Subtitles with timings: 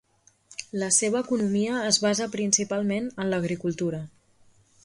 [0.83, 4.05] La seva economia es basa principalment en l'agricultura.